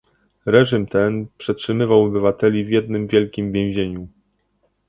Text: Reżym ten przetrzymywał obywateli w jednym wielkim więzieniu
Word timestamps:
Reżym 0.45 0.87
ten 0.87 1.25
przetrzymywał 1.37 2.03
obywateli 2.03 2.65
w 2.65 2.69
jednym 2.69 3.07
wielkim 3.07 3.51
więzieniu 3.51 4.07